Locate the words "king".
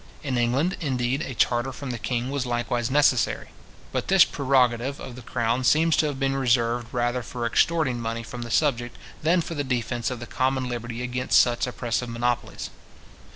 1.99-2.31